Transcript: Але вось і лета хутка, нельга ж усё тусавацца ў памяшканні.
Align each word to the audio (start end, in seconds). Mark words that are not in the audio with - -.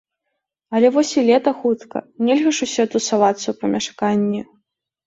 Але 0.77 0.87
вось 0.95 1.11
і 1.19 1.23
лета 1.27 1.53
хутка, 1.59 2.03
нельга 2.31 2.49
ж 2.61 2.71
усё 2.71 2.83
тусавацца 2.95 3.45
ў 3.49 3.55
памяшканні. 3.63 4.41